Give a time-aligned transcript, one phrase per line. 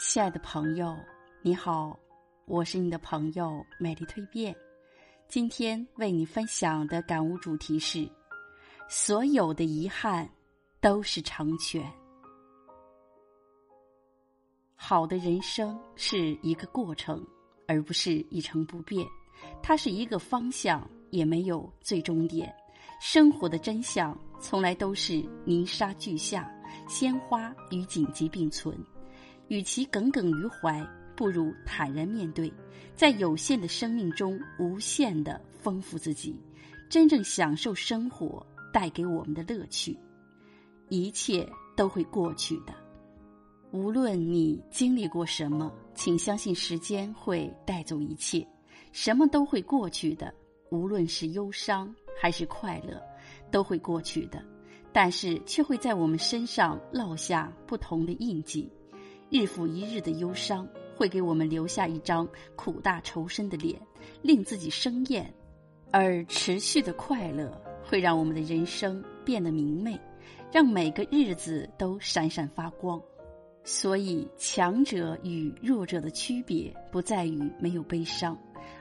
[0.00, 0.96] 亲爱的朋友，
[1.42, 1.98] 你好，
[2.46, 4.54] 我是你的朋友美丽蜕变。
[5.26, 8.08] 今天为你分享的感悟主题是：
[8.88, 10.30] 所有的遗憾
[10.80, 11.84] 都是成全。
[14.76, 17.26] 好的人生是一个过程，
[17.66, 19.04] 而不是一成不变。
[19.60, 22.54] 它是一个方向，也没有最终点。
[23.00, 26.48] 生活的真相从来都是泥沙俱下，
[26.86, 28.78] 鲜花与荆棘并存。
[29.48, 32.52] 与其耿耿于怀，不如坦然面对，
[32.94, 36.36] 在有限的生命中无限的丰富自己，
[36.88, 39.98] 真正享受生活带给我们的乐趣。
[40.88, 42.74] 一切都会过去的，
[43.72, 48.46] 无论你经历过什么，请相信时间会带走一切，
[48.92, 50.32] 什么都会过去的。
[50.70, 53.02] 无论是忧伤还是快乐，
[53.50, 54.42] 都会过去的，
[54.92, 58.70] 但是却会在我们身上烙下不同的印记。
[59.30, 62.26] 日复一日的忧伤会给我们留下一张
[62.56, 63.80] 苦大仇深的脸，
[64.22, 65.24] 令自己生厌；
[65.90, 67.50] 而持续的快乐
[67.84, 69.98] 会让我们的人生变得明媚，
[70.50, 73.00] 让每个日子都闪闪发光。
[73.64, 78.36] 所以，强者与弱者的区别不在于没有悲伤，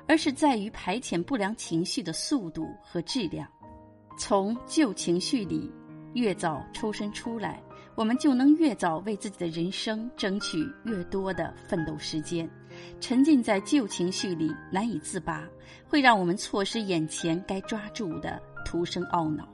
[0.07, 3.45] 而是在于排遣不良情绪的速度和质量。
[4.17, 5.69] 从旧情绪里
[6.13, 7.61] 越早抽身出来。
[7.97, 12.47] 我们就能越早为自己的人生争取越多的奋斗时间。
[13.01, 15.43] 沉浸在旧情绪里难以自拔，
[15.89, 19.49] 会让我们错失眼前该抓住的，徒生懊恼。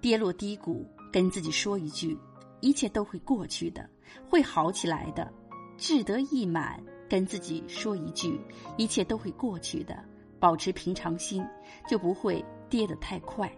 [0.00, 2.18] 跌落低谷，跟自己说一句：
[2.58, 3.88] 一切都会过去的，
[4.28, 5.32] 会好起来的。
[5.76, 8.40] 志得意满，跟自己说一句：
[8.78, 9.96] 一切都会过去的。
[10.40, 11.46] 保持平常心，
[11.86, 13.48] 就不会跌得太快。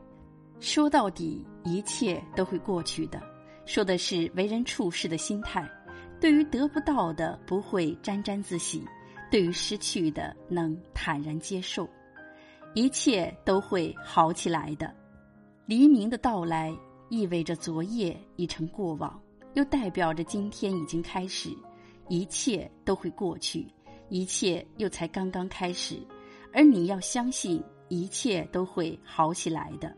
[0.60, 3.18] 说到底，一切都会过去的。
[3.64, 5.68] 说的是为人处事的心态，
[6.20, 8.82] 对于得不到的不会沾沾自喜，
[9.30, 11.88] 对于失去的能坦然接受，
[12.74, 14.92] 一切都会好起来的。
[15.64, 16.76] 黎明的到来
[17.08, 19.20] 意味着昨夜已成过往，
[19.54, 21.50] 又代表着今天已经开始，
[22.08, 23.66] 一切都会过去，
[24.08, 25.96] 一切又才刚刚开始，
[26.52, 29.96] 而你要相信一切都会好起来的，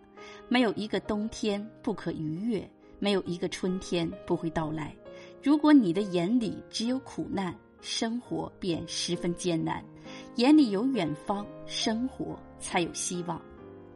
[0.49, 2.71] 没有一个冬天不可逾越。
[2.99, 4.95] 没有一个春天不会到来。
[5.43, 9.83] 如果你的眼里只有苦难，生活便十分艰难；
[10.37, 13.41] 眼里有远方，生活才有希望。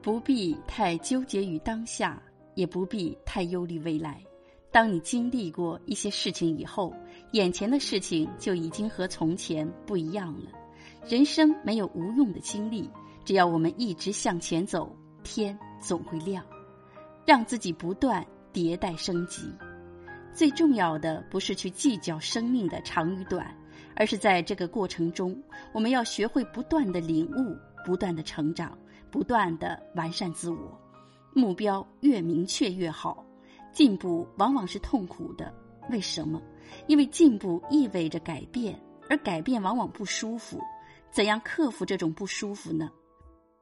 [0.03, 2.23] 不必太纠结于当下，
[2.55, 4.23] 也不必太忧虑未来。
[4.71, 6.95] 当你经历过一些事情以后，
[7.33, 10.51] 眼前的事情就已经和从前不一样了。
[11.09, 12.89] 人生没有无用的经历，
[13.25, 14.95] 只要我们一直向前走，
[15.25, 16.45] 天总会亮。
[17.25, 18.25] 让自己不断。
[18.53, 19.51] 迭代升级，
[20.33, 23.55] 最重要的不是去计较生命的长与短，
[23.95, 25.41] 而是在这个过程中，
[25.73, 28.77] 我们要学会不断的领悟，不断的成长，
[29.11, 30.81] 不断的完善自我。
[31.35, 33.25] 目标越明确越好。
[33.71, 35.55] 进步往往是痛苦的，
[35.91, 36.43] 为什么？
[36.87, 38.77] 因为进步意味着改变，
[39.09, 40.59] 而改变往往不舒服。
[41.11, 42.91] 怎样克服这种不舒服呢？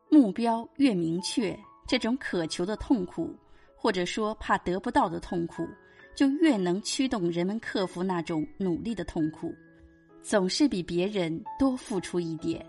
[0.09, 3.35] 目标越明确，这种渴求的痛苦。
[3.77, 5.69] 或者说，怕得不到的痛苦，
[6.15, 9.55] 就越能驱动人们克服那种努力的痛苦。
[10.23, 12.67] 总是比别人多付出一点，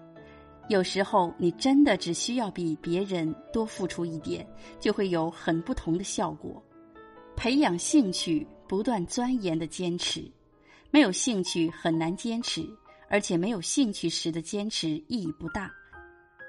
[0.69, 4.45] 有时候你真的只需要比别人多付出一点，
[4.79, 6.61] 就会有很不同的效果。
[7.35, 10.29] 培养兴趣，不断钻研的坚持，
[10.91, 12.63] 没有兴趣很难坚持，
[13.09, 15.71] 而且没有兴趣时的坚持意义不大。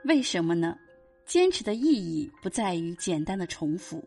[0.04, 0.76] 为什么呢？
[1.24, 4.02] 坚持的意义不在于简单的重复。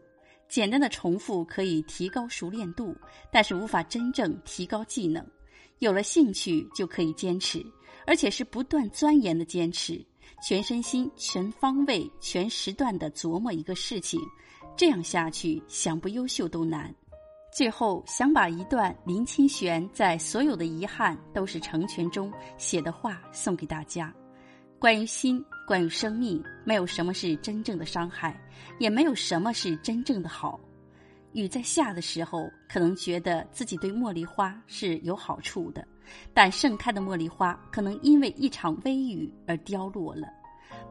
[0.51, 2.93] 简单的重复可以提高熟练度，
[3.31, 5.25] 但是无法真正提高技能。
[5.79, 7.65] 有了兴趣就可以坚持，
[8.05, 10.05] 而且是不断钻研的坚持，
[10.45, 14.19] 全身心、全方位、全时段的琢磨一个事情。
[14.75, 16.93] 这样下去，想不优秀都难。
[17.55, 24.13] 最后，想把一段林清玄在《所有的遗憾都是成全》中写的话送给大家。
[24.77, 28.39] 关于心，关于生命，没有什么是真正的伤害，
[28.79, 30.59] 也没有什么是真正的好。
[31.33, 35.87] 雨在下的时候，可能觉得自己对茉莉花是有好处的，
[36.33, 40.27] 但盛开的茉莉花可能因为一场微雨而凋落了。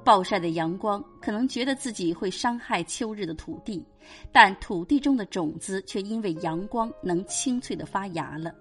[0.02, 3.84] 暴晒的阳光可能觉得自己会伤害秋日的土地，
[4.32, 8.54] 但土地中的种子却因为阳光能清脆的发芽了。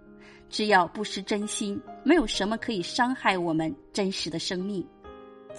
[0.49, 4.85] 只要不失真心，没有什么可以伤害我们真实的生命。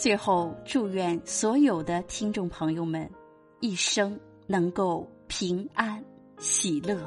[0.00, 3.06] 最后，祝愿所有的听众朋友们
[3.60, 6.02] 一生能够平安
[6.38, 6.98] 喜乐。